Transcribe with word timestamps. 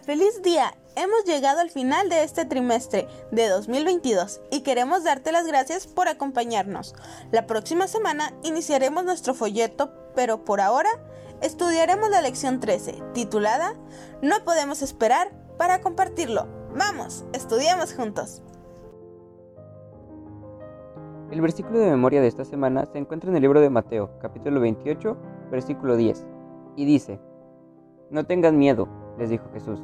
Feliz 0.00 0.42
día. 0.42 0.74
Hemos 0.96 1.24
llegado 1.26 1.60
al 1.60 1.68
final 1.68 2.08
de 2.08 2.22
este 2.24 2.46
trimestre 2.46 3.08
de 3.30 3.48
2022 3.48 4.40
y 4.50 4.62
queremos 4.62 5.04
darte 5.04 5.32
las 5.32 5.46
gracias 5.46 5.86
por 5.86 6.08
acompañarnos. 6.08 6.94
La 7.30 7.46
próxima 7.46 7.86
semana 7.86 8.32
iniciaremos 8.42 9.04
nuestro 9.04 9.34
folleto, 9.34 9.92
pero 10.14 10.44
por 10.44 10.60
ahora 10.60 10.88
estudiaremos 11.42 12.08
la 12.10 12.22
lección 12.22 12.58
13, 12.58 13.02
titulada 13.12 13.74
No 14.22 14.42
podemos 14.44 14.80
esperar 14.80 15.30
para 15.58 15.82
compartirlo. 15.82 16.46
Vamos, 16.74 17.24
estudiemos 17.34 17.92
juntos. 17.92 18.42
El 21.30 21.40
versículo 21.40 21.78
de 21.78 21.90
memoria 21.90 22.22
de 22.22 22.28
esta 22.28 22.44
semana 22.44 22.86
se 22.86 22.98
encuentra 22.98 23.30
en 23.30 23.36
el 23.36 23.42
libro 23.42 23.60
de 23.60 23.70
Mateo, 23.70 24.18
capítulo 24.20 24.60
28, 24.60 25.16
versículo 25.50 25.96
10, 25.96 26.26
y 26.76 26.84
dice, 26.84 27.20
No 28.10 28.24
tengan 28.26 28.58
miedo, 28.58 29.01
les 29.18 29.30
dijo 29.30 29.44
Jesús. 29.52 29.80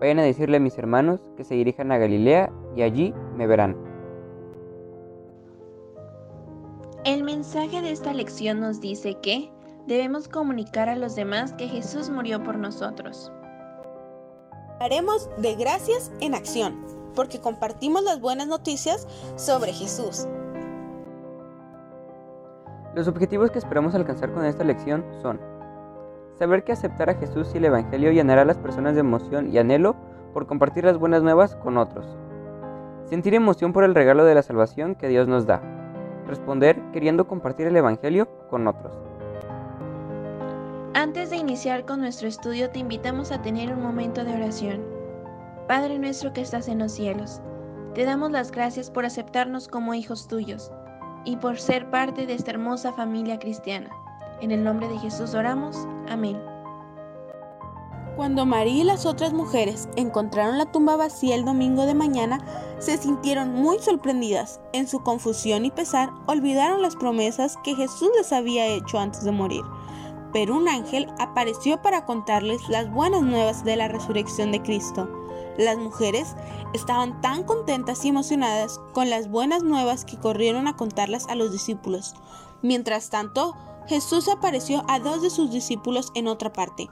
Vayan 0.00 0.18
a 0.18 0.22
decirle 0.22 0.56
a 0.56 0.60
mis 0.60 0.76
hermanos 0.78 1.20
que 1.36 1.44
se 1.44 1.54
dirijan 1.54 1.92
a 1.92 1.98
Galilea 1.98 2.52
y 2.74 2.82
allí 2.82 3.14
me 3.36 3.46
verán. 3.46 3.76
El 7.04 7.24
mensaje 7.24 7.82
de 7.82 7.90
esta 7.90 8.12
lección 8.12 8.60
nos 8.60 8.80
dice 8.80 9.14
que 9.22 9.50
debemos 9.86 10.28
comunicar 10.28 10.88
a 10.88 10.96
los 10.96 11.16
demás 11.16 11.52
que 11.52 11.68
Jesús 11.68 12.10
murió 12.10 12.42
por 12.42 12.58
nosotros. 12.58 13.32
Haremos 14.80 15.30
de 15.38 15.54
gracias 15.54 16.12
en 16.20 16.34
acción, 16.34 16.84
porque 17.14 17.40
compartimos 17.40 18.02
las 18.02 18.20
buenas 18.20 18.48
noticias 18.48 19.06
sobre 19.36 19.72
Jesús. 19.72 20.26
Los 22.94 23.08
objetivos 23.08 23.50
que 23.50 23.58
esperamos 23.58 23.94
alcanzar 23.94 24.32
con 24.32 24.44
esta 24.44 24.64
lección 24.64 25.04
son 25.22 25.40
saber 26.42 26.64
que 26.64 26.72
aceptar 26.72 27.08
a 27.08 27.14
Jesús 27.14 27.52
y 27.54 27.58
el 27.58 27.66
Evangelio 27.66 28.10
llenará 28.10 28.42
a 28.42 28.44
las 28.44 28.58
personas 28.58 28.94
de 28.94 29.00
emoción 29.00 29.52
y 29.52 29.58
anhelo 29.58 29.94
por 30.34 30.48
compartir 30.48 30.84
las 30.84 30.98
buenas 30.98 31.22
nuevas 31.22 31.54
con 31.54 31.78
otros. 31.78 32.04
Sentir 33.04 33.34
emoción 33.34 33.72
por 33.72 33.84
el 33.84 33.94
regalo 33.94 34.24
de 34.24 34.34
la 34.34 34.42
salvación 34.42 34.96
que 34.96 35.06
Dios 35.06 35.28
nos 35.28 35.46
da. 35.46 35.62
Responder 36.26 36.82
queriendo 36.92 37.28
compartir 37.28 37.68
el 37.68 37.76
Evangelio 37.76 38.26
con 38.50 38.66
otros. 38.66 38.92
Antes 40.94 41.30
de 41.30 41.36
iniciar 41.36 41.84
con 41.84 42.00
nuestro 42.00 42.26
estudio 42.26 42.70
te 42.70 42.80
invitamos 42.80 43.30
a 43.30 43.40
tener 43.40 43.72
un 43.72 43.80
momento 43.80 44.24
de 44.24 44.34
oración. 44.34 44.82
Padre 45.68 45.96
nuestro 46.00 46.32
que 46.32 46.40
estás 46.40 46.66
en 46.66 46.80
los 46.80 46.90
cielos, 46.90 47.40
te 47.94 48.04
damos 48.04 48.32
las 48.32 48.50
gracias 48.50 48.90
por 48.90 49.06
aceptarnos 49.06 49.68
como 49.68 49.94
hijos 49.94 50.26
tuyos 50.26 50.72
y 51.24 51.36
por 51.36 51.60
ser 51.60 51.88
parte 51.88 52.26
de 52.26 52.34
esta 52.34 52.50
hermosa 52.50 52.92
familia 52.92 53.38
cristiana. 53.38 53.90
En 54.40 54.50
el 54.50 54.64
nombre 54.64 54.88
de 54.88 54.98
Jesús 54.98 55.36
oramos. 55.36 55.76
Amén. 56.12 56.38
Cuando 58.16 58.44
María 58.44 58.82
y 58.82 58.84
las 58.84 59.06
otras 59.06 59.32
mujeres 59.32 59.88
encontraron 59.96 60.58
la 60.58 60.70
tumba 60.70 60.96
vacía 60.96 61.34
el 61.34 61.46
domingo 61.46 61.86
de 61.86 61.94
mañana, 61.94 62.38
se 62.78 62.98
sintieron 62.98 63.54
muy 63.54 63.78
sorprendidas. 63.78 64.60
En 64.74 64.86
su 64.86 65.02
confusión 65.02 65.64
y 65.64 65.70
pesar, 65.70 66.10
olvidaron 66.26 66.82
las 66.82 66.96
promesas 66.96 67.56
que 67.64 67.74
Jesús 67.74 68.10
les 68.14 68.30
había 68.34 68.66
hecho 68.66 68.98
antes 68.98 69.24
de 69.24 69.32
morir. 69.32 69.62
Pero 70.34 70.54
un 70.54 70.68
ángel 70.68 71.08
apareció 71.18 71.80
para 71.80 72.04
contarles 72.04 72.68
las 72.68 72.92
buenas 72.92 73.22
nuevas 73.22 73.64
de 73.64 73.76
la 73.76 73.88
resurrección 73.88 74.52
de 74.52 74.60
Cristo. 74.60 75.08
Las 75.56 75.78
mujeres 75.78 76.36
estaban 76.74 77.22
tan 77.22 77.44
contentas 77.44 78.04
y 78.04 78.08
emocionadas 78.08 78.80
con 78.92 79.08
las 79.08 79.30
buenas 79.30 79.62
nuevas 79.62 80.04
que 80.04 80.18
corrieron 80.18 80.68
a 80.68 80.76
contarlas 80.76 81.26
a 81.28 81.34
los 81.34 81.52
discípulos. 81.52 82.14
Mientras 82.60 83.08
tanto, 83.08 83.56
Jesús 83.86 84.28
apareció 84.28 84.84
a 84.88 84.98
dos 84.98 85.22
de 85.22 85.30
sus 85.30 85.50
discípulos 85.50 86.10
en 86.14 86.28
otra 86.28 86.52
parte. 86.52 86.88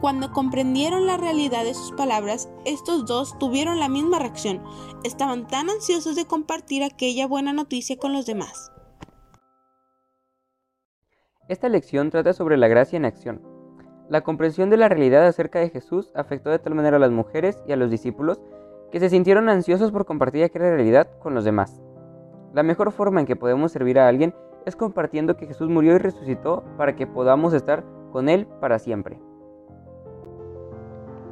Cuando 0.00 0.30
comprendieron 0.32 1.06
la 1.06 1.16
realidad 1.16 1.64
de 1.64 1.74
sus 1.74 1.92
palabras, 1.92 2.48
estos 2.64 3.04
dos 3.06 3.36
tuvieron 3.38 3.80
la 3.80 3.88
misma 3.88 4.20
reacción. 4.20 4.62
Estaban 5.02 5.48
tan 5.48 5.68
ansiosos 5.70 6.14
de 6.14 6.26
compartir 6.26 6.84
aquella 6.84 7.26
buena 7.26 7.52
noticia 7.52 7.96
con 7.96 8.12
los 8.12 8.24
demás. 8.24 8.70
Esta 11.48 11.68
lección 11.68 12.10
trata 12.10 12.32
sobre 12.32 12.56
la 12.56 12.68
gracia 12.68 12.96
en 12.96 13.06
acción. 13.06 13.42
La 14.08 14.20
comprensión 14.20 14.70
de 14.70 14.76
la 14.76 14.88
realidad 14.88 15.26
acerca 15.26 15.58
de 15.58 15.70
Jesús 15.70 16.12
afectó 16.14 16.50
de 16.50 16.58
tal 16.58 16.74
manera 16.74 16.98
a 16.98 17.00
las 17.00 17.10
mujeres 17.10 17.62
y 17.66 17.72
a 17.72 17.76
los 17.76 17.90
discípulos 17.90 18.40
que 18.92 19.00
se 19.00 19.10
sintieron 19.10 19.48
ansiosos 19.48 19.90
por 19.90 20.06
compartir 20.06 20.44
aquella 20.44 20.70
realidad 20.70 21.08
con 21.18 21.34
los 21.34 21.44
demás. 21.44 21.82
La 22.54 22.62
mejor 22.62 22.92
forma 22.92 23.20
en 23.20 23.26
que 23.26 23.36
podemos 23.36 23.72
servir 23.72 23.98
a 23.98 24.08
alguien 24.08 24.30
es 24.30 24.47
compartiendo 24.76 25.36
que 25.36 25.46
Jesús 25.46 25.68
murió 25.68 25.94
y 25.94 25.98
resucitó 25.98 26.62
para 26.76 26.94
que 26.94 27.06
podamos 27.06 27.52
estar 27.54 27.84
con 28.12 28.28
Él 28.28 28.46
para 28.60 28.78
siempre. 28.78 29.20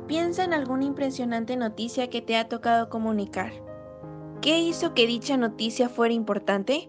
Piensa 0.06 0.44
en 0.44 0.54
alguna 0.54 0.84
impresionante 0.84 1.56
noticia 1.56 2.08
que 2.08 2.22
te 2.22 2.36
ha 2.36 2.48
tocado 2.48 2.88
comunicar. 2.88 3.52
¿Qué 4.40 4.60
hizo 4.60 4.94
que 4.94 5.06
dicha 5.06 5.36
noticia 5.36 5.88
fuera 5.88 6.14
importante? 6.14 6.88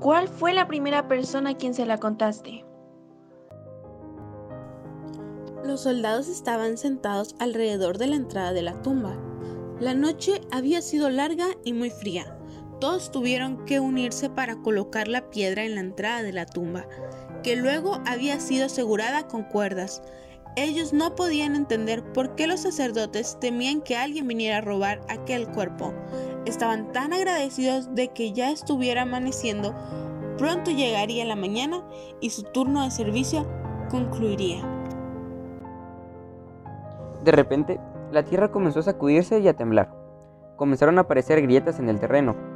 ¿Cuál 0.00 0.28
fue 0.28 0.54
la 0.54 0.66
primera 0.66 1.06
persona 1.08 1.50
a 1.50 1.56
quien 1.56 1.74
se 1.74 1.84
la 1.84 1.98
contaste? 1.98 2.64
Los 5.64 5.82
soldados 5.82 6.28
estaban 6.28 6.76
sentados 6.76 7.36
alrededor 7.38 7.98
de 7.98 8.08
la 8.08 8.16
entrada 8.16 8.52
de 8.52 8.62
la 8.62 8.80
tumba. 8.82 9.16
La 9.78 9.94
noche 9.94 10.40
había 10.50 10.82
sido 10.82 11.10
larga 11.10 11.46
y 11.64 11.72
muy 11.72 11.90
fría. 11.90 12.36
Todos 12.82 13.12
tuvieron 13.12 13.64
que 13.64 13.78
unirse 13.78 14.28
para 14.28 14.56
colocar 14.56 15.06
la 15.06 15.30
piedra 15.30 15.62
en 15.62 15.76
la 15.76 15.82
entrada 15.82 16.20
de 16.24 16.32
la 16.32 16.46
tumba, 16.46 16.84
que 17.44 17.54
luego 17.54 18.00
había 18.08 18.40
sido 18.40 18.66
asegurada 18.66 19.28
con 19.28 19.44
cuerdas. 19.44 20.02
Ellos 20.56 20.92
no 20.92 21.14
podían 21.14 21.54
entender 21.54 22.02
por 22.12 22.34
qué 22.34 22.48
los 22.48 22.62
sacerdotes 22.62 23.38
temían 23.38 23.82
que 23.82 23.96
alguien 23.96 24.26
viniera 24.26 24.58
a 24.58 24.62
robar 24.62 25.00
aquel 25.08 25.46
cuerpo. 25.46 25.94
Estaban 26.44 26.90
tan 26.90 27.12
agradecidos 27.12 27.94
de 27.94 28.08
que 28.08 28.32
ya 28.32 28.50
estuviera 28.50 29.02
amaneciendo, 29.02 29.76
pronto 30.36 30.72
llegaría 30.72 31.24
la 31.24 31.36
mañana 31.36 31.84
y 32.20 32.30
su 32.30 32.42
turno 32.42 32.82
de 32.82 32.90
servicio 32.90 33.46
concluiría. 33.92 34.60
De 37.22 37.30
repente, 37.30 37.78
la 38.10 38.24
tierra 38.24 38.50
comenzó 38.50 38.80
a 38.80 38.82
sacudirse 38.82 39.38
y 39.38 39.46
a 39.46 39.54
temblar. 39.54 39.94
Comenzaron 40.56 40.98
a 40.98 41.02
aparecer 41.02 41.40
grietas 41.42 41.78
en 41.78 41.88
el 41.88 42.00
terreno. 42.00 42.51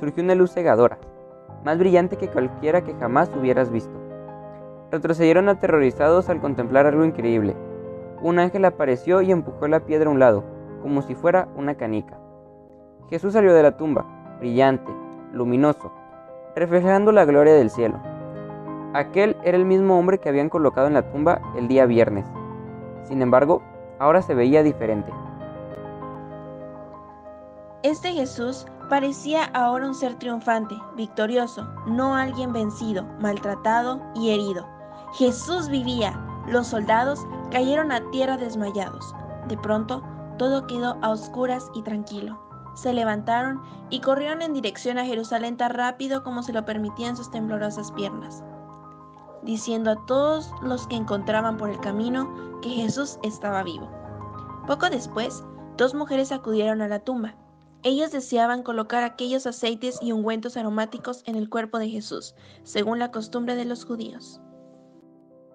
Surgió 0.00 0.22
una 0.22 0.34
luz 0.34 0.52
cegadora, 0.52 0.98
más 1.64 1.78
brillante 1.78 2.16
que 2.16 2.28
cualquiera 2.28 2.82
que 2.82 2.94
jamás 2.94 3.30
hubieras 3.38 3.70
visto. 3.70 3.92
Retrocedieron 4.90 5.48
aterrorizados 5.48 6.28
al 6.28 6.40
contemplar 6.40 6.86
algo 6.86 7.04
increíble. 7.04 7.56
Un 8.22 8.38
ángel 8.38 8.64
apareció 8.64 9.22
y 9.22 9.30
empujó 9.30 9.68
la 9.68 9.80
piedra 9.80 10.08
a 10.08 10.12
un 10.12 10.18
lado, 10.18 10.44
como 10.82 11.02
si 11.02 11.14
fuera 11.14 11.48
una 11.56 11.74
canica. 11.74 12.18
Jesús 13.10 13.32
salió 13.32 13.52
de 13.54 13.62
la 13.62 13.76
tumba, 13.76 14.06
brillante, 14.38 14.92
luminoso, 15.32 15.92
reflejando 16.54 17.12
la 17.12 17.24
gloria 17.24 17.54
del 17.54 17.70
cielo. 17.70 17.98
Aquel 18.94 19.36
era 19.44 19.56
el 19.56 19.64
mismo 19.64 19.98
hombre 19.98 20.18
que 20.18 20.28
habían 20.28 20.48
colocado 20.48 20.86
en 20.86 20.94
la 20.94 21.10
tumba 21.10 21.40
el 21.56 21.68
día 21.68 21.86
viernes. 21.86 22.26
Sin 23.04 23.22
embargo, 23.22 23.62
ahora 23.98 24.22
se 24.22 24.34
veía 24.34 24.62
diferente. 24.62 25.12
Este 27.82 28.12
Jesús 28.12 28.66
parecía 28.88 29.44
ahora 29.54 29.86
un 29.86 29.94
ser 29.94 30.14
triunfante, 30.16 30.76
victorioso, 30.96 31.68
no 31.86 32.14
alguien 32.14 32.52
vencido, 32.52 33.04
maltratado 33.20 34.00
y 34.14 34.30
herido. 34.30 34.66
Jesús 35.14 35.68
vivía. 35.68 36.18
Los 36.46 36.68
soldados 36.68 37.26
cayeron 37.50 37.92
a 37.92 38.00
tierra 38.10 38.36
desmayados. 38.36 39.14
De 39.48 39.56
pronto, 39.56 40.02
todo 40.38 40.66
quedó 40.66 40.96
a 41.02 41.10
oscuras 41.10 41.70
y 41.74 41.82
tranquilo. 41.82 42.38
Se 42.74 42.92
levantaron 42.92 43.60
y 43.90 44.00
corrieron 44.00 44.40
en 44.40 44.54
dirección 44.54 44.98
a 44.98 45.04
Jerusalén 45.04 45.56
tan 45.56 45.74
rápido 45.74 46.22
como 46.22 46.42
se 46.42 46.52
lo 46.52 46.64
permitían 46.64 47.16
sus 47.16 47.30
temblorosas 47.30 47.90
piernas, 47.92 48.44
diciendo 49.42 49.90
a 49.90 50.06
todos 50.06 50.52
los 50.62 50.86
que 50.86 50.96
encontraban 50.96 51.56
por 51.56 51.70
el 51.70 51.80
camino 51.80 52.60
que 52.62 52.70
Jesús 52.70 53.18
estaba 53.22 53.62
vivo. 53.62 53.88
Poco 54.66 54.88
después, 54.90 55.44
dos 55.76 55.94
mujeres 55.94 56.30
acudieron 56.30 56.80
a 56.80 56.88
la 56.88 57.00
tumba. 57.00 57.34
Ellos 57.82 58.10
deseaban 58.10 58.62
colocar 58.62 59.04
aquellos 59.04 59.46
aceites 59.46 59.98
y 60.02 60.12
ungüentos 60.12 60.56
aromáticos 60.56 61.22
en 61.26 61.36
el 61.36 61.48
cuerpo 61.48 61.78
de 61.78 61.88
Jesús, 61.88 62.34
según 62.64 62.98
la 62.98 63.12
costumbre 63.12 63.54
de 63.54 63.64
los 63.64 63.84
judíos. 63.84 64.40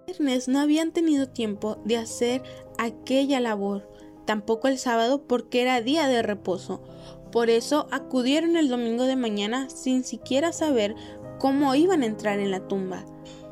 Viernes 0.06 0.48
no 0.48 0.60
habían 0.60 0.92
tenido 0.92 1.28
tiempo 1.28 1.78
de 1.84 1.96
hacer 1.96 2.42
aquella 2.78 3.40
labor, 3.40 3.88
tampoco 4.26 4.68
el 4.68 4.78
sábado 4.78 5.26
porque 5.26 5.62
era 5.62 5.80
día 5.80 6.08
de 6.08 6.22
reposo. 6.22 6.82
Por 7.30 7.50
eso 7.50 7.88
acudieron 7.90 8.56
el 8.56 8.68
domingo 8.68 9.04
de 9.04 9.16
mañana 9.16 9.68
sin 9.68 10.04
siquiera 10.04 10.52
saber 10.52 10.94
cómo 11.38 11.74
iban 11.74 12.02
a 12.02 12.06
entrar 12.06 12.38
en 12.38 12.50
la 12.50 12.66
tumba. 12.68 13.04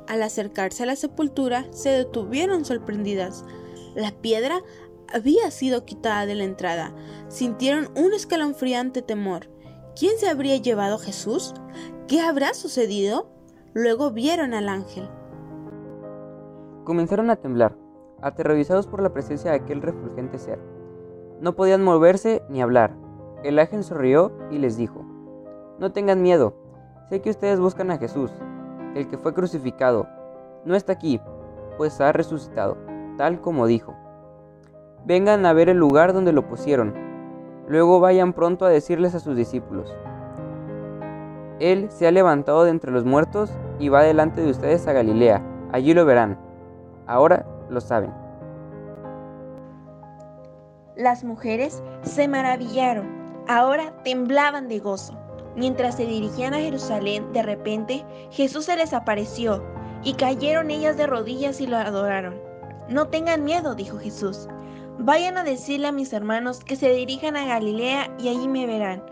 Al 0.08 0.22
acercarse 0.22 0.82
a 0.82 0.86
la 0.86 0.96
sepultura 0.96 1.66
se 1.72 1.90
detuvieron 1.90 2.64
sorprendidas. 2.64 3.44
La 3.94 4.12
piedra 4.12 4.62
había 5.12 5.50
sido 5.50 5.84
quitada 5.84 6.26
de 6.26 6.34
la 6.34 6.44
entrada. 6.44 6.94
Sintieron 7.28 7.88
un 7.96 8.12
escalofriante 8.12 9.02
temor. 9.02 9.48
¿Quién 9.98 10.18
se 10.18 10.28
habría 10.28 10.56
llevado 10.56 10.98
Jesús? 10.98 11.54
¿Qué 12.08 12.20
habrá 12.20 12.54
sucedido? 12.54 13.30
Luego 13.74 14.10
vieron 14.10 14.54
al 14.54 14.68
ángel. 14.68 15.08
Comenzaron 16.84 17.30
a 17.30 17.36
temblar. 17.36 17.76
aterrorizados 18.20 18.86
por 18.86 19.02
la 19.02 19.12
presencia 19.12 19.50
de 19.50 19.56
aquel 19.56 19.82
refulgente 19.82 20.38
ser. 20.38 20.60
No 21.40 21.56
podían 21.56 21.82
moverse 21.82 22.42
ni 22.48 22.62
hablar. 22.62 22.94
El 23.42 23.58
ángel 23.58 23.82
sonrió 23.82 24.32
y 24.52 24.58
les 24.58 24.76
dijo, 24.76 25.04
No 25.80 25.92
tengan 25.92 26.22
miedo, 26.22 26.54
sé 27.08 27.20
que 27.20 27.30
ustedes 27.30 27.58
buscan 27.58 27.90
a 27.90 27.98
Jesús, 27.98 28.30
el 28.94 29.08
que 29.08 29.18
fue 29.18 29.34
crucificado. 29.34 30.06
No 30.64 30.76
está 30.76 30.92
aquí, 30.92 31.20
pues 31.76 32.00
ha 32.00 32.12
resucitado, 32.12 32.76
tal 33.18 33.40
como 33.40 33.66
dijo. 33.66 33.96
Vengan 35.04 35.44
a 35.46 35.52
ver 35.52 35.68
el 35.68 35.78
lugar 35.78 36.12
donde 36.12 36.32
lo 36.32 36.46
pusieron. 36.46 36.94
Luego 37.66 37.98
vayan 37.98 38.32
pronto 38.32 38.64
a 38.64 38.68
decirles 38.68 39.14
a 39.14 39.20
sus 39.20 39.36
discípulos. 39.36 39.92
Él 41.58 41.90
se 41.90 42.06
ha 42.06 42.10
levantado 42.10 42.64
de 42.64 42.70
entre 42.70 42.92
los 42.92 43.04
muertos 43.04 43.50
y 43.78 43.88
va 43.88 44.02
delante 44.02 44.42
de 44.42 44.50
ustedes 44.50 44.86
a 44.86 44.92
Galilea. 44.92 45.42
Allí 45.72 45.94
lo 45.94 46.04
verán. 46.04 46.38
Ahora 47.06 47.46
lo 47.68 47.80
saben. 47.80 48.12
Las 50.96 51.24
mujeres 51.24 51.82
se 52.02 52.28
maravillaron. 52.28 53.06
Ahora 53.48 53.92
temblaban 54.04 54.68
de 54.68 54.78
gozo. 54.78 55.18
Mientras 55.56 55.96
se 55.96 56.06
dirigían 56.06 56.54
a 56.54 56.58
Jerusalén, 56.58 57.32
de 57.32 57.42
repente 57.42 58.04
Jesús 58.30 58.66
se 58.66 58.76
les 58.76 58.92
apareció 58.92 59.62
y 60.04 60.14
cayeron 60.14 60.70
ellas 60.70 60.96
de 60.96 61.06
rodillas 61.06 61.60
y 61.60 61.66
lo 61.66 61.76
adoraron. 61.76 62.34
No 62.88 63.08
tengan 63.08 63.44
miedo, 63.44 63.74
dijo 63.74 63.98
Jesús. 63.98 64.48
Vayan 65.04 65.36
a 65.36 65.42
decirle 65.42 65.88
a 65.88 65.92
mis 65.92 66.12
hermanos 66.12 66.62
que 66.62 66.76
se 66.76 66.92
dirijan 66.92 67.36
a 67.36 67.44
Galilea 67.44 68.08
y 68.20 68.28
allí 68.28 68.46
me 68.46 68.66
verán. 68.66 69.02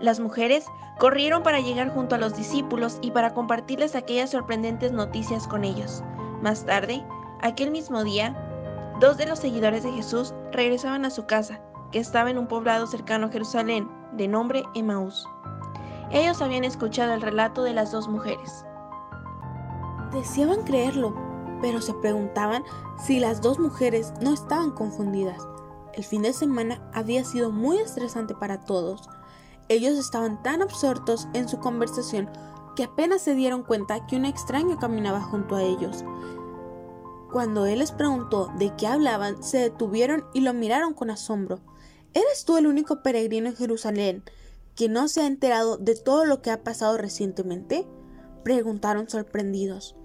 Las 0.00 0.18
mujeres 0.18 0.64
corrieron 0.98 1.42
para 1.42 1.60
llegar 1.60 1.90
junto 1.90 2.14
a 2.14 2.18
los 2.18 2.34
discípulos 2.34 2.98
y 3.02 3.10
para 3.10 3.34
compartirles 3.34 3.94
aquellas 3.94 4.30
sorprendentes 4.30 4.92
noticias 4.92 5.46
con 5.46 5.64
ellos. 5.64 6.02
Más 6.40 6.64
tarde, 6.64 7.04
aquel 7.42 7.70
mismo 7.70 8.02
día, 8.02 8.34
dos 8.98 9.18
de 9.18 9.26
los 9.26 9.38
seguidores 9.38 9.82
de 9.82 9.92
Jesús 9.92 10.32
regresaban 10.52 11.04
a 11.04 11.10
su 11.10 11.26
casa, 11.26 11.60
que 11.92 11.98
estaba 11.98 12.30
en 12.30 12.38
un 12.38 12.46
poblado 12.46 12.86
cercano 12.86 13.26
a 13.26 13.30
Jerusalén, 13.30 13.90
de 14.12 14.28
nombre 14.28 14.64
Emaús. 14.74 15.28
Ellos 16.12 16.40
habían 16.40 16.64
escuchado 16.64 17.12
el 17.12 17.20
relato 17.20 17.62
de 17.62 17.74
las 17.74 17.92
dos 17.92 18.08
mujeres. 18.08 18.64
Deseaban 20.12 20.62
creerlo, 20.62 21.14
pero 21.60 21.80
se 21.80 21.94
preguntaban 21.94 22.64
si 23.04 23.20
las 23.20 23.40
dos 23.40 23.58
mujeres 23.58 24.12
no 24.20 24.32
estaban 24.32 24.70
confundidas. 24.70 25.46
El 25.94 26.04
fin 26.04 26.22
de 26.22 26.32
semana 26.32 26.80
había 26.92 27.24
sido 27.24 27.50
muy 27.50 27.78
estresante 27.78 28.34
para 28.34 28.60
todos. 28.60 29.08
Ellos 29.68 29.96
estaban 29.98 30.42
tan 30.42 30.62
absortos 30.62 31.26
en 31.32 31.48
su 31.48 31.58
conversación 31.58 32.28
que 32.76 32.84
apenas 32.84 33.22
se 33.22 33.34
dieron 33.34 33.62
cuenta 33.62 34.06
que 34.06 34.16
un 34.16 34.26
extraño 34.26 34.78
caminaba 34.78 35.20
junto 35.22 35.56
a 35.56 35.62
ellos. 35.62 36.04
Cuando 37.32 37.66
él 37.66 37.80
les 37.80 37.90
preguntó 37.90 38.52
de 38.58 38.74
qué 38.76 38.86
hablaban, 38.86 39.42
se 39.42 39.58
detuvieron 39.58 40.24
y 40.32 40.40
lo 40.40 40.52
miraron 40.54 40.94
con 40.94 41.10
asombro. 41.10 41.60
¿Eres 42.14 42.44
tú 42.44 42.56
el 42.56 42.66
único 42.66 43.02
peregrino 43.02 43.48
en 43.48 43.56
Jerusalén 43.56 44.22
que 44.74 44.88
no 44.88 45.08
se 45.08 45.22
ha 45.22 45.26
enterado 45.26 45.76
de 45.76 45.96
todo 45.96 46.24
lo 46.24 46.40
que 46.40 46.50
ha 46.50 46.62
pasado 46.62 46.96
recientemente? 46.96 47.86
Preguntaron 48.44 49.08
sorprendidos. 49.08 49.96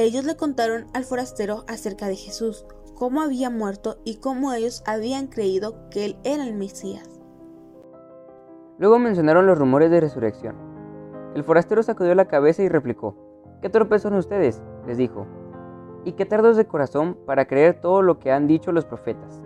Ellos 0.00 0.24
le 0.24 0.34
contaron 0.34 0.86
al 0.94 1.04
forastero 1.04 1.64
acerca 1.68 2.06
de 2.06 2.16
Jesús, 2.16 2.64
cómo 2.94 3.20
había 3.20 3.50
muerto 3.50 3.98
y 4.02 4.16
cómo 4.16 4.50
ellos 4.54 4.82
habían 4.86 5.26
creído 5.26 5.90
que 5.90 6.06
él 6.06 6.16
era 6.24 6.46
el 6.46 6.54
Mesías. 6.54 7.20
Luego 8.78 8.98
mencionaron 8.98 9.44
los 9.44 9.58
rumores 9.58 9.90
de 9.90 10.00
resurrección. 10.00 10.56
El 11.34 11.44
forastero 11.44 11.82
sacudió 11.82 12.14
la 12.14 12.28
cabeza 12.28 12.62
y 12.62 12.70
replicó, 12.70 13.14
¿Qué 13.60 13.68
torpes 13.68 14.00
son 14.00 14.14
ustedes? 14.14 14.62
les 14.86 14.96
dijo, 14.96 15.26
y 16.06 16.12
qué 16.12 16.24
tardos 16.24 16.56
de 16.56 16.64
corazón 16.64 17.18
para 17.26 17.44
creer 17.44 17.78
todo 17.82 18.00
lo 18.00 18.18
que 18.18 18.32
han 18.32 18.46
dicho 18.46 18.72
los 18.72 18.86
profetas. 18.86 19.42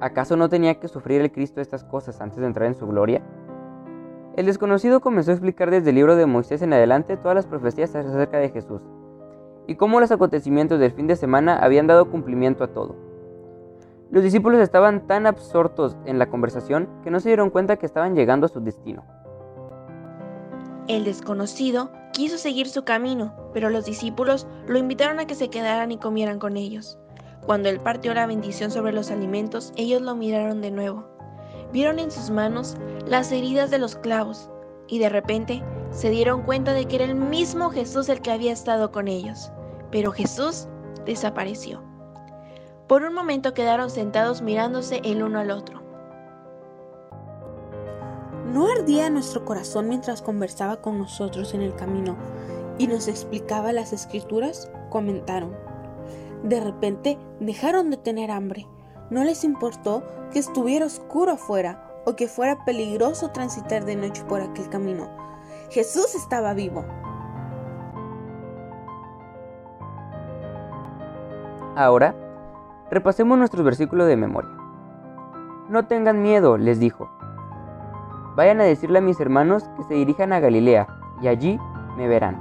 ¿Acaso 0.00 0.38
no 0.38 0.48
tenía 0.48 0.80
que 0.80 0.88
sufrir 0.88 1.20
el 1.20 1.32
Cristo 1.32 1.60
estas 1.60 1.84
cosas 1.84 2.22
antes 2.22 2.38
de 2.38 2.46
entrar 2.46 2.66
en 2.66 2.76
su 2.76 2.86
gloria? 2.86 3.20
El 4.36 4.46
desconocido 4.46 5.02
comenzó 5.02 5.32
a 5.32 5.34
explicar 5.34 5.70
desde 5.70 5.90
el 5.90 5.96
libro 5.96 6.16
de 6.16 6.24
Moisés 6.24 6.62
en 6.62 6.72
adelante 6.72 7.18
todas 7.18 7.34
las 7.34 7.46
profecías 7.46 7.94
acerca 7.94 8.38
de 8.38 8.48
Jesús, 8.48 8.80
y 9.66 9.76
cómo 9.76 10.00
los 10.00 10.10
acontecimientos 10.10 10.78
del 10.78 10.92
fin 10.92 11.06
de 11.06 11.16
semana 11.16 11.56
habían 11.56 11.86
dado 11.86 12.10
cumplimiento 12.10 12.64
a 12.64 12.68
todo. 12.68 12.96
Los 14.10 14.22
discípulos 14.22 14.60
estaban 14.60 15.06
tan 15.06 15.26
absortos 15.26 15.96
en 16.04 16.18
la 16.18 16.30
conversación 16.30 16.88
que 17.02 17.10
no 17.10 17.18
se 17.18 17.28
dieron 17.28 17.50
cuenta 17.50 17.76
que 17.76 17.86
estaban 17.86 18.14
llegando 18.14 18.46
a 18.46 18.48
su 18.48 18.60
destino. 18.60 19.04
El 20.86 21.04
desconocido 21.04 21.90
quiso 22.12 22.38
seguir 22.38 22.68
su 22.68 22.84
camino, 22.84 23.34
pero 23.52 23.68
los 23.70 23.84
discípulos 23.84 24.46
lo 24.68 24.78
invitaron 24.78 25.18
a 25.18 25.26
que 25.26 25.34
se 25.34 25.50
quedaran 25.50 25.90
y 25.90 25.98
comieran 25.98 26.38
con 26.38 26.56
ellos. 26.56 26.98
Cuando 27.44 27.68
él 27.68 27.80
partió 27.80 28.14
la 28.14 28.26
bendición 28.26 28.70
sobre 28.70 28.92
los 28.92 29.10
alimentos, 29.10 29.72
ellos 29.76 30.02
lo 30.02 30.14
miraron 30.14 30.60
de 30.60 30.70
nuevo. 30.70 31.08
Vieron 31.72 31.98
en 31.98 32.12
sus 32.12 32.30
manos 32.30 32.76
las 33.06 33.32
heridas 33.32 33.70
de 33.72 33.78
los 33.78 33.96
clavos 33.96 34.48
y 34.86 35.00
de 35.00 35.08
repente 35.08 35.64
se 35.90 36.10
dieron 36.10 36.42
cuenta 36.42 36.72
de 36.72 36.86
que 36.86 36.96
era 36.96 37.04
el 37.04 37.16
mismo 37.16 37.70
Jesús 37.70 38.08
el 38.08 38.20
que 38.20 38.30
había 38.30 38.52
estado 38.52 38.92
con 38.92 39.08
ellos. 39.08 39.50
Pero 39.90 40.12
Jesús 40.12 40.68
desapareció. 41.04 41.82
Por 42.86 43.02
un 43.02 43.14
momento 43.14 43.54
quedaron 43.54 43.90
sentados 43.90 44.42
mirándose 44.42 45.00
el 45.04 45.22
uno 45.22 45.40
al 45.40 45.50
otro. 45.50 45.82
¿No 48.52 48.68
ardía 48.70 49.10
nuestro 49.10 49.44
corazón 49.44 49.88
mientras 49.88 50.22
conversaba 50.22 50.80
con 50.80 50.98
nosotros 50.98 51.52
en 51.52 51.62
el 51.62 51.74
camino 51.74 52.16
y 52.78 52.86
nos 52.86 53.08
explicaba 53.08 53.72
las 53.72 53.92
escrituras? 53.92 54.70
Comentaron. 54.88 55.54
De 56.42 56.60
repente 56.60 57.18
dejaron 57.40 57.90
de 57.90 57.96
tener 57.96 58.30
hambre. 58.30 58.66
No 59.10 59.24
les 59.24 59.44
importó 59.44 60.04
que 60.32 60.38
estuviera 60.38 60.86
oscuro 60.86 61.32
afuera 61.32 62.02
o 62.06 62.14
que 62.14 62.28
fuera 62.28 62.64
peligroso 62.64 63.30
transitar 63.30 63.84
de 63.84 63.96
noche 63.96 64.24
por 64.24 64.40
aquel 64.40 64.68
camino. 64.68 65.10
Jesús 65.70 66.14
estaba 66.14 66.54
vivo. 66.54 66.84
Ahora, 71.76 72.14
repasemos 72.90 73.36
nuestros 73.36 73.62
versículos 73.62 74.06
de 74.06 74.16
memoria. 74.16 74.50
No 75.68 75.86
tengan 75.86 76.22
miedo, 76.22 76.56
les 76.56 76.80
dijo. 76.80 77.10
Vayan 78.34 78.60
a 78.60 78.64
decirle 78.64 78.98
a 78.98 79.02
mis 79.02 79.20
hermanos 79.20 79.64
que 79.76 79.84
se 79.84 79.94
dirijan 79.94 80.32
a 80.32 80.40
Galilea, 80.40 80.86
y 81.20 81.28
allí 81.28 81.60
me 81.98 82.08
verán. 82.08 82.36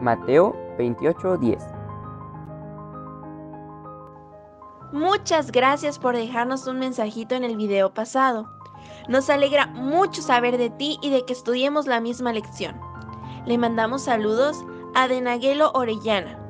Mateo 0.00 0.54
28:10 0.78 1.58
Muchas 4.92 5.50
gracias 5.50 5.98
por 5.98 6.16
dejarnos 6.16 6.68
un 6.68 6.78
mensajito 6.78 7.34
en 7.34 7.42
el 7.42 7.56
video 7.56 7.92
pasado. 7.92 8.48
Nos 9.08 9.28
alegra 9.28 9.66
mucho 9.66 10.22
saber 10.22 10.56
de 10.56 10.70
ti 10.70 10.98
y 11.02 11.10
de 11.10 11.24
que 11.24 11.32
estudiemos 11.32 11.86
la 11.86 12.00
misma 12.00 12.32
lección. 12.32 12.80
Le 13.44 13.58
mandamos 13.58 14.02
saludos 14.02 14.64
a 14.94 15.08
Denaguelo 15.08 15.72
Orellana, 15.74 16.45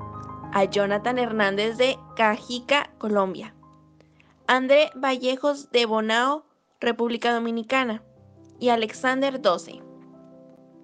a 0.57 0.65
Jonathan 0.65 1.19
Hernández 1.19 1.77
de 1.77 1.99
Cajica, 2.17 2.91
Colombia, 2.97 3.55
André 4.47 4.91
Vallejos 4.95 5.71
de 5.71 5.85
Bonao, 5.85 6.47
República 6.81 7.35
Dominicana, 7.35 8.03
y 8.59 8.71
Alexander 8.71 9.43
12. 9.43 9.83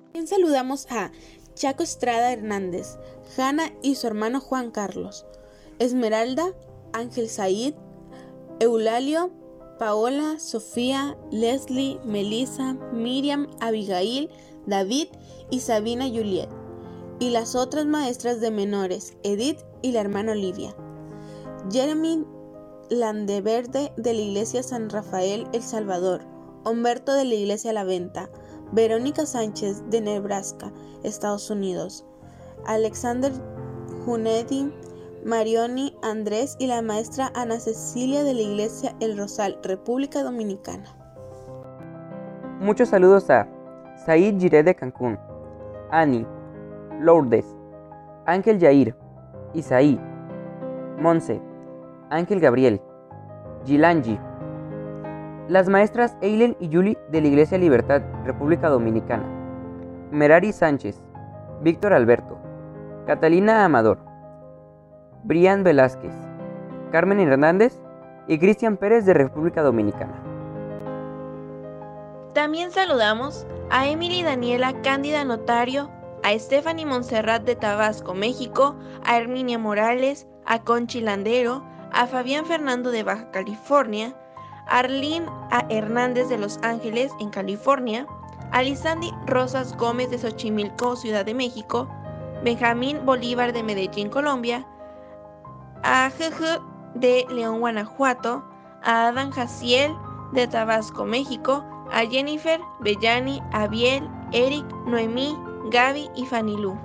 También 0.02 0.26
saludamos 0.26 0.86
a 0.90 1.10
Chaco 1.54 1.82
Estrada 1.82 2.34
Hernández, 2.34 2.98
Hanna 3.38 3.72
y 3.82 3.94
su 3.94 4.06
hermano 4.06 4.42
Juan 4.42 4.70
Carlos, 4.72 5.24
Esmeralda, 5.78 6.52
Ángel 6.92 7.30
Said, 7.30 7.72
Eulalio, 8.60 9.32
Paola, 9.78 10.38
Sofía, 10.38 11.16
Leslie, 11.30 11.98
Melissa, 12.04 12.74
Miriam, 12.92 13.48
Abigail, 13.62 14.28
David 14.66 15.08
y 15.50 15.60
Sabina 15.60 16.04
Juliet, 16.08 16.50
y 17.18 17.30
las 17.30 17.54
otras 17.54 17.86
maestras 17.86 18.40
de 18.40 18.50
menores, 18.50 19.16
Edith 19.22 19.60
y 19.82 19.92
la 19.92 20.00
hermana 20.00 20.32
Olivia. 20.32 20.74
Jeremy 21.70 22.26
Landeverde 22.90 23.92
de 23.96 24.12
la 24.12 24.20
Iglesia 24.20 24.62
San 24.62 24.90
Rafael 24.90 25.46
El 25.52 25.62
Salvador, 25.62 26.22
Humberto 26.64 27.14
de 27.14 27.24
la 27.24 27.34
Iglesia 27.34 27.72
La 27.72 27.84
Venta, 27.84 28.28
Verónica 28.72 29.24
Sánchez 29.26 29.82
de 29.90 30.00
Nebraska, 30.00 30.72
Estados 31.02 31.48
Unidos, 31.50 32.04
Alexander 32.66 33.32
Junedi, 34.04 34.72
Marioni 35.24 35.96
Andrés 36.02 36.56
y 36.58 36.66
la 36.66 36.82
maestra 36.82 37.32
Ana 37.34 37.60
Cecilia 37.60 38.24
de 38.24 38.34
la 38.34 38.42
Iglesia 38.42 38.94
El 39.00 39.16
Rosal, 39.16 39.58
República 39.62 40.22
Dominicana. 40.22 40.96
Muchos 42.60 42.88
saludos 42.88 43.30
a 43.30 43.48
Said 44.04 44.38
Giré 44.38 44.62
de 44.62 44.74
Cancún, 44.74 45.18
Ani, 45.90 46.26
Lourdes, 47.00 47.46
Ángel 48.26 48.58
Yair, 48.58 48.94
Isaí, 49.54 49.98
Monse, 50.98 51.40
Ángel 52.10 52.40
Gabriel, 52.40 52.80
Gilangi, 53.64 54.18
las 55.48 55.68
maestras 55.68 56.16
Eilen 56.20 56.56
y 56.60 56.68
Yuli 56.68 56.96
de 57.10 57.20
la 57.20 57.28
Iglesia 57.28 57.58
Libertad, 57.58 58.02
República 58.24 58.68
Dominicana, 58.68 59.24
Merari 60.10 60.52
Sánchez, 60.52 61.00
Víctor 61.62 61.92
Alberto, 61.92 62.38
Catalina 63.06 63.64
Amador, 63.64 63.98
Brian 65.24 65.64
Velázquez, 65.64 66.14
Carmen 66.90 67.20
Hernández 67.20 67.80
y 68.28 68.38
Cristian 68.38 68.76
Pérez 68.76 69.06
de 69.06 69.14
República 69.14 69.62
Dominicana. 69.62 70.14
También 72.34 72.70
saludamos 72.70 73.46
a 73.70 73.86
Emily 73.88 74.22
Daniela 74.22 74.72
Cándida 74.82 75.24
Notario, 75.24 75.90
a 76.22 76.38
Stephanie 76.38 76.86
Montserrat 76.86 77.42
de 77.42 77.56
Tabasco, 77.56 78.14
México, 78.14 78.76
a 79.04 79.16
Herminia 79.16 79.58
Morales, 79.58 80.26
a 80.46 80.62
Conchi 80.62 81.00
Landero, 81.00 81.64
a 81.92 82.06
Fabián 82.06 82.46
Fernando 82.46 82.90
de 82.90 83.02
Baja 83.02 83.30
California, 83.30 84.16
a 84.66 84.78
Arlene 84.78 85.26
a. 85.50 85.66
Hernández 85.68 86.28
de 86.28 86.38
Los 86.38 86.58
Ángeles, 86.62 87.12
en 87.20 87.30
California, 87.30 88.06
a 88.52 88.62
Lisandi 88.62 89.10
Rosas 89.26 89.76
Gómez 89.76 90.10
de 90.10 90.18
Xochimilco, 90.18 90.96
Ciudad 90.96 91.24
de 91.24 91.34
México, 91.34 91.88
Benjamín 92.44 93.04
Bolívar 93.04 93.52
de 93.52 93.62
Medellín, 93.62 94.08
Colombia, 94.08 94.66
a 95.82 96.10
Jeje 96.10 96.60
de 96.94 97.26
León, 97.30 97.60
Guanajuato, 97.60 98.44
a 98.82 99.08
Adán 99.08 99.30
Jaciel 99.30 99.92
de 100.32 100.46
Tabasco, 100.46 101.04
México, 101.04 101.64
a 101.90 102.00
Jennifer, 102.06 102.60
Bellani, 102.80 103.42
Abiel, 103.52 104.08
Eric, 104.32 104.64
Noemí, 104.86 105.36
Gaby 105.70 106.10
y 106.16 106.26
Fanilú. 106.26 106.76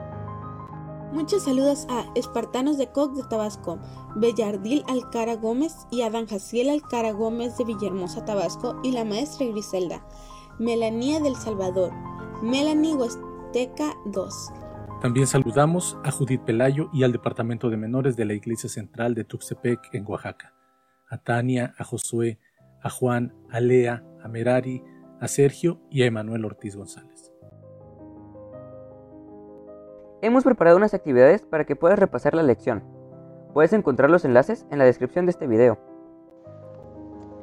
Muchos 1.11 1.45
saludos 1.45 1.87
a 1.89 2.05
Espartanos 2.15 2.77
de 2.77 2.91
Cox 2.91 3.17
de 3.17 3.23
Tabasco, 3.23 3.79
Bellardil 4.15 4.83
Alcara 4.87 5.35
Gómez 5.35 5.87
y 5.89 6.01
Adán 6.01 6.27
Jaciel 6.27 6.69
Alcara 6.69 7.11
Gómez 7.11 7.57
de 7.57 7.63
Villahermosa, 7.63 8.25
Tabasco 8.25 8.79
y 8.83 8.91
la 8.91 9.05
maestra 9.05 9.47
Griselda, 9.47 10.05
Melanía 10.59 11.19
del 11.19 11.35
Salvador, 11.35 11.91
Melanie 12.43 12.93
Huasteca 12.93 13.95
2. 14.05 14.51
También 15.01 15.27
saludamos 15.27 15.97
a 16.03 16.11
Judith 16.11 16.41
Pelayo 16.41 16.89
y 16.93 17.03
al 17.03 17.11
Departamento 17.11 17.69
de 17.69 17.77
Menores 17.77 18.15
de 18.15 18.25
la 18.25 18.33
Iglesia 18.33 18.69
Central 18.69 19.15
de 19.15 19.23
Tuxtepec 19.23 19.93
en 19.93 20.05
Oaxaca, 20.07 20.53
a 21.09 21.17
Tania, 21.17 21.73
a 21.77 21.83
Josué, 21.83 22.37
a 22.81 22.89
Juan, 22.89 23.33
a 23.49 23.59
Lea, 23.59 24.03
a 24.23 24.27
Merari, 24.27 24.83
a 25.19 25.27
Sergio 25.27 25.79
y 25.89 26.03
a 26.03 26.05
Emanuel 26.05 26.45
Ortiz 26.45 26.75
González. 26.75 27.26
Hemos 30.21 30.43
preparado 30.43 30.77
unas 30.77 30.95
actividades 30.95 31.43
para 31.43 31.65
que 31.65 31.75
puedas 31.75 31.99
repasar 31.99 32.33
la 32.33 32.41
lección. 32.41 32.83
Puedes 33.53 33.73
encontrar 33.73 34.09
los 34.09 34.25
enlaces 34.25 34.65
en 34.71 34.79
la 34.79 34.85
descripción 34.85 35.25
de 35.25 35.31
este 35.31 35.45
video. 35.45 35.77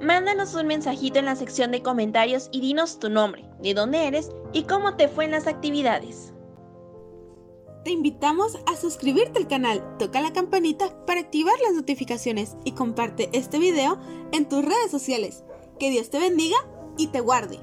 Mándanos 0.01 0.55
un 0.55 0.67
mensajito 0.67 1.21
en 1.21 1.25
la 1.25 1.37
sección 1.37 1.71
de 1.71 1.83
comentarios 1.83 2.49
y 2.51 2.61
dinos 2.61 2.99
tu 2.99 3.11
nombre, 3.11 3.49
de 3.63 3.75
dónde 3.75 4.09
eres 4.09 4.31
y 4.53 4.65
cómo 4.65 4.97
te 4.97 5.09
fue 5.09 5.25
en 5.25 5.31
las 5.31 5.47
actividades. 5.47 6.35
Te 7.85 7.93
invitamos 7.93 8.59
a 8.67 8.77
suscribirte 8.77 9.39
al 9.39 9.47
canal, 9.47 9.97
toca 9.99 10.21
la 10.21 10.33
campanita 10.33 11.05
para 11.07 11.21
activar 11.21 11.55
las 11.63 11.75
notificaciones 11.75 12.57
y 12.65 12.73
comparte 12.73 13.29
este 13.33 13.59
video 13.59 13.99
en 14.33 14.49
tus 14.49 14.65
redes 14.65 14.91
sociales. 14.91 15.45
Que 15.79 15.91
Dios 15.91 16.11
te 16.11 16.19
bendiga 16.19 16.57
y 16.97 17.09
te 17.09 17.21
guarde. 17.21 17.61